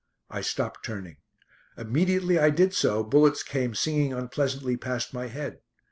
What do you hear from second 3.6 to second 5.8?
singing unpleasantly past my head.